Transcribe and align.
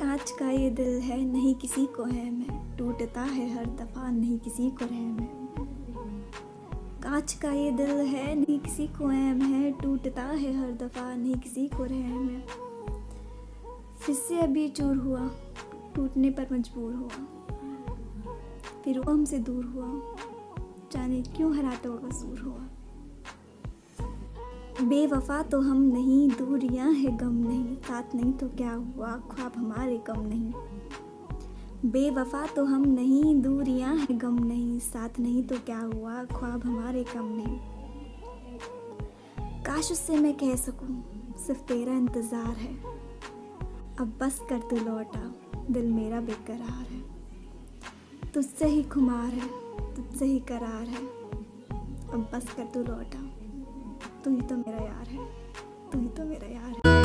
कांच 0.00 0.30
का 0.30 0.50
ये 0.50 0.68
दिल 0.70 1.00
है, 1.00 1.24
नहीं 1.24 1.54
किसी 1.54 1.84
को 1.86 2.04
है 2.04 2.30
मैं। 2.30 2.76
टूटता 2.76 3.22
है 3.22 3.48
हर 3.54 3.66
दफ़ा, 3.66 4.10
नहीं 4.10 4.38
किसी 4.38 4.70
को 4.70 4.84
रहम 4.84 5.18
है 5.18 5.28
कांच 7.02 7.32
का 7.32 7.52
ये 7.52 7.70
दिल 7.70 7.90
है, 8.06 8.34
नहीं 8.34 8.58
किसी 8.60 8.86
को 8.88 9.08
रहम 9.08 9.42
है 9.42 9.70
टूटता 9.72 10.22
है 10.22 10.56
हर 10.58 10.72
दफ़ा, 10.76 11.14
नहीं 11.14 11.34
किसी 11.34 11.66
को 11.68 11.84
रहम 11.84 12.28
है 12.28 12.40
फिर 14.00 14.14
से 14.14 14.40
अभी 14.40 14.68
चूर 14.68 14.96
हुआ, 14.96 15.30
टूटने 15.94 16.30
पर 16.30 16.52
मजबूर 16.52 16.94
हुआ। 16.94 17.26
फिर 18.84 18.98
वो 18.98 19.12
हमसे 19.12 19.38
दूर 19.38 19.64
हुआ, 19.64 20.16
जाने 20.92 21.22
क्यों 21.36 21.56
हराता 21.56 21.88
हुआ 21.88 22.08
कसूर 22.08 22.38
हुआ। 22.38 22.68
बेवफा 24.80 25.42
तो 25.42 25.60
हम 25.60 25.82
नहीं 25.82 26.28
दूरियाँ 26.28 26.92
है 26.92 27.16
गम 27.16 27.32
नहीं, 27.32 27.76
साथ 27.76 28.14
नहीं 28.14 28.32
तो 28.32 28.48
क्या 28.48 28.72
हुआ? 28.72 29.16
ख्वाब 29.16 29.52
हमारे 29.56 29.98
कम 29.98 30.20
नहीं। 30.20 30.52
बेवफा 31.90 32.46
तो 32.46 32.64
हम 32.64 32.82
नहीं 32.82 33.42
दूरियाँ 33.42 33.96
है 33.96 34.18
गम 34.18 34.44
नहीं, 34.44 34.78
साथ 34.78 35.08
नहीं 35.20 35.42
तो 35.42 35.56
क्या 35.56 35.80
हुआ? 35.80 36.24
ख्वाब 36.24 36.64
हमारे 36.64 37.04
कम 37.04 37.24
नहीं। 37.24 37.58
काश 39.62 39.92
उससे 39.92 40.16
मैं 40.16 40.34
कह 40.34 40.56
सकूँ, 40.56 41.04
सिर्फ़ 41.46 41.60
तेरा 41.60 41.92
इंतज़ार 41.92 42.56
है। 42.56 42.74
अब 44.00 44.18
बस 44.20 44.40
कर 44.50 44.58
तू 44.58 44.76
लौटा, 44.76 45.34
दिल 45.70 45.92
मेरा 45.92 46.20
बेकरार 46.20 46.86
है। 46.90 47.02
तुझसे 48.34 48.68
ही 48.68 48.82
खुमार 48.82 49.32
है, 49.32 49.48
तुझसे 49.94 50.26
ही 50.26 50.40
करार 50.40 50.86
है। 50.86 51.06
अब 52.12 52.30
बस 52.34 52.52
कर 52.52 52.64
तू 52.64 52.82
लौटा। 52.82 53.29
तू 54.23 54.31
ही 54.31 54.41
तो 54.41 54.55
मेरा 54.57 54.79
यार 54.79 55.07
है 55.09 55.25
तू 55.87 55.99
ही 55.99 56.07
तो 56.09 56.23
मेरा 56.25 56.47
यार 56.49 56.71
है 56.71 56.95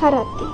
ਹਰ 0.00 0.12
ਰਾਤੀ 0.12 0.46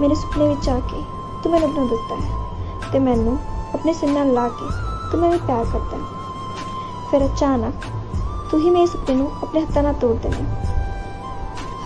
ਮੇਰੇ 0.00 0.14
ਸੁਪਨੇ 0.14 0.46
ਵਿੱਚ 0.48 0.68
ਆ 0.68 0.78
ਕੇ 0.82 1.02
ਤੂੰ 1.42 1.52
ਮੈਨੂੰ 1.52 1.68
ਆਪਣਾ 1.68 1.84
ਦੱਸਦਾ 1.84 2.16
ਹੈ 2.16 2.90
ਤੇ 2.92 2.98
ਮੈਨੂੰ 2.98 3.36
ਆਪਣੇ 3.74 3.92
ਸਿਰ 3.92 4.10
ਨਾਲ 4.10 4.32
ਲਾ 4.34 4.46
ਕੇ 4.50 4.70
ਤੂੰ 5.10 5.20
ਮੈਨੂੰ 5.20 5.38
ਪਿਆਰ 5.38 5.64
ਕਰਦਾ 5.64 5.96
ਹੈ 5.96 6.02
ਫਿਰ 7.10 7.24
ਅਚਾਨਕ 7.26 7.86
ਤੂੰ 8.50 8.60
ਹੀ 8.60 8.70
ਮੇਰੇ 8.70 8.86
ਸੁਪਨੇ 8.86 9.14
ਨੂੰ 9.14 9.30
ਆਪਣੇ 9.42 9.60
ਹੱਥਾਂ 9.60 9.82
ਨਾਲ 9.82 9.94
ਤੋੜ 9.94 10.14
ਦੇਣਾ 10.16 10.44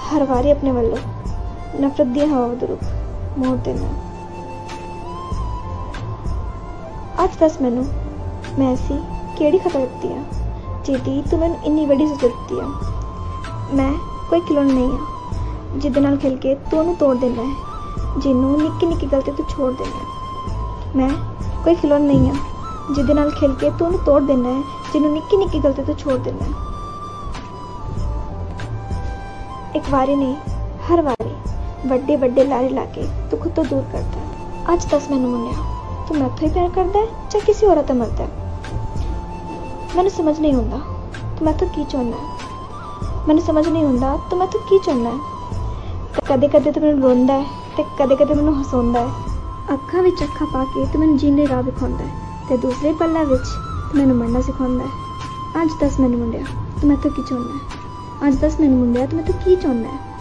ਹਰ 0.06 0.24
ਵਾਰੀ 0.24 0.50
ਆਪਣੇ 0.50 0.70
ਵੱਲੋਂ 0.70 0.96
ਨਫ਼ਰਤ 1.80 2.06
ਦੀਆਂ 2.06 2.26
ਹਵਾਵਾਂ 2.26 2.56
ਦਾ 2.56 2.66
ਰੁਖ 2.66 3.38
ਮੋੜ 3.38 3.56
ਦੇਣਾ 3.58 3.88
ਅੱਜ 7.24 7.36
ਦੱਸ 7.40 7.60
ਮੈਨੂੰ 7.62 7.84
ਮੈਂ 8.58 8.72
ਐਸੀ 8.72 8.98
ਕਿਹੜੀ 9.38 9.58
ਖਤਾ 9.58 9.78
ਦਿੱਤੀ 9.78 10.12
ਆ 10.12 10.22
ਜਿਹਦੀ 10.84 11.22
ਤੂੰ 11.30 11.38
ਮੈਨੂੰ 11.38 11.56
ਇੰਨੀ 11.64 11.86
ਵੱਡੀ 11.86 12.06
ਸਜ਼ਾ 12.06 12.28
ਦਿੱਤੀ 12.28 12.60
ਆ 12.60 12.66
ਮੈਂ 13.74 13.92
ਕੋਈ 14.30 14.40
ਖਿਲੌਣਾ 14.40 14.72
ਨਹੀਂ 14.72 14.90
ਆ 14.90 14.98
ਜਿਹਦੇ 15.76 16.00
ਨਾਲ 16.00 16.16
ਖੇਲ 16.16 16.36
ਕੇ 16.36 16.54
ਤੂੰ 16.70 16.78
ਉਹਨੂੰ 16.78 16.94
ਤੋੜ 16.96 17.16
ਦੇਣਾ 17.16 17.42
ਹੈ 17.42 18.18
ਜਿਹਨੂੰ 18.18 18.58
ਨਿੱਕੀ 18.62 18.86
ਨਿੱਕੀ 18.86 19.06
ਗਲਤੀ 19.06 19.32
ਤੋਂ 19.32 19.44
ਛੋੜ 19.48 19.72
ਦੇਣਾ 19.72 19.98
ਹੈ 19.98 20.96
ਮੈਂ 20.96 21.10
ਕੋਈ 21.64 21.74
ਖਿਲੌਣਾ 21.74 22.04
ਨਹੀਂ 22.04 22.30
ਆ 22.30 22.34
ਜਿਹਦੇ 22.94 23.14
ਨਾਲ 23.14 23.30
ਖੇਲ 23.30 23.54
ਕੇ 23.54 23.70
ਤੂੰ 23.70 23.86
ਉਹਨੂੰ 23.86 24.00
ਤੋੜ 24.04 24.20
ਦੇਣਾ 24.22 24.48
ਹੈ 24.48 24.62
ਜਿਹਨੂੰ 24.92 25.12
ਨਿੱਕੀ 25.12 25.36
ਨਿੱਕੀ 25.36 25.58
ਗਲਤੀ 25.58 25.82
ਤੋਂ 25.82 25.94
ਛੋੜ 25.94 26.16
ਦੇਣਾ 26.18 26.44
ਹੈ 26.44 26.68
ਇੱਕ 29.76 29.90
ਵਾਰੀ 29.90 30.14
ਨਹੀਂ 30.16 30.34
ਹਰ 30.90 31.02
ਵਾਰੀ 31.02 31.34
ਵੱਡੇ 31.88 32.16
ਵੱਡੇ 32.16 32.44
ਲਾਰੇ 32.44 32.68
ਲਾ 32.68 32.84
ਕੇ 32.84 33.06
ਤੂੰ 33.30 33.38
ਖੁਦ 33.38 33.52
ਤੋਂ 33.52 33.64
ਦੂਰ 33.64 33.82
ਕਰਦਾ 33.92 34.20
ਹੈ 34.20 34.72
ਅੱਜ 34.72 34.86
ਦੱਸ 34.90 35.10
ਮੈਨੂੰ 35.10 35.30
ਮੁੰਨਿਆ 35.30 35.52
ਤੂੰ 36.08 36.16
ਮੈਥੋਂ 36.18 36.46
ਹੀ 36.48 36.52
ਪਿਆਰ 36.52 36.68
ਕਰਦਾ 36.68 37.00
ਹੈ 37.00 37.06
ਜਾਂ 37.32 37.40
ਕਿਸੇ 37.40 37.66
ਹੋਰ 37.66 37.82
ਤੋਂ 37.82 37.94
ਮਰਦਾ 37.94 38.24
ਹੈ 38.24 38.43
ਮੈਨੂੰ 39.95 40.11
ਸਮਝ 40.11 40.39
ਨਹੀਂ 40.39 40.53
ਹੁੰਦਾ, 40.53 40.77
ਤੂੰ 41.37 41.45
ਮੈਥੋਂ 41.45 41.67
ਕੀ 41.67 41.83
ਚਾਹੁੰਦਾ? 41.83 42.17
ਹੈ 42.17 43.25
ਮੈਨੂੰ 43.27 43.43
ਸਮਝ 43.43 43.67
ਨਹੀਂ 43.67 43.85
ਹੁੰਦਾ, 43.85 44.17
ਤੂੰ 44.29 44.39
ਮੈਥੋਂ 44.39 44.59
ਕੀ 44.61 44.79
ਚਾਹੁੰਦਾ? 44.85 45.09
ਹੈ 45.09 46.19
ਕਦੇ 46.29 46.47
ਕਦੇ 46.47 46.71
ਤੂੰ 46.71 46.83
ਮੈਨੂੰ 46.83 47.09
ਰੋਂਦਾ 47.09 47.33
ਹੈ 47.33 47.45
ਤੇ 47.77 47.83
ਕਦੇ 47.99 48.15
ਕਦੇ 48.15 48.33
ਮੈਨੂੰ 48.33 48.61
ਹਸਾਉਂਦਾ 48.61 48.99
ਹੈ। 48.99 49.09
ਅੱਖਾਂ 49.73 50.03
ਵਿੱਚ 50.03 50.23
ਅੱਖਾਂ 50.23 50.47
ਪਾ 50.47 50.63
ਕੇ 50.63 50.85
ਤੂੰ 50.85 50.99
ਮੈਨੂੰ 50.99 51.17
ਜੀਣ 51.17 51.35
ਲਈ 51.35 51.47
ਰਾਹ 51.47 51.63
ਵਿਖਾਉਂਦਾ 51.63 52.03
ਹੈ 52.05 52.09
ਤੇ 52.49 52.57
ਦੂਸਰੇ 52.57 52.93
ਪੱਲਾਂ 52.93 53.25
ਵਿੱਚ 53.25 53.43
ਤੂੰ 53.43 53.97
ਮੈਨੂੰ 53.97 54.15
ਮਰਨਾ 54.17 54.41
ਸਿਖਾਉਂਦਾ 54.41 54.83
ਹੈ। 54.83 55.61
ਅੱਜ 55.61 55.69
ਦੱਸ 55.81 55.99
ਮੈਨੂੰ 55.99 56.19
ਮੁੰਡਿਆ, 56.19 56.41
ਤੂੰ 56.81 56.89
ਮੈਥੋਂ 56.89 57.11
ਕੀ 57.11 57.21
ਚਾਹੁੰਦਾ? 57.21 57.53
ਹੈ 57.53 58.27
ਅੱਜ 58.27 58.35
ਦੱਸ 58.35 58.59
ਮੈਨੂੰ 58.59 58.79
ਮੁੰਡਿਆ, 58.79 59.05
ਤੂੰ 59.05 59.17
ਮੈਥੋਂ 59.17 59.33
ਕੀ 59.45 59.55
ਚਾਹੁੰਦਾ 59.55 59.89
ਹੈ? 59.89 60.14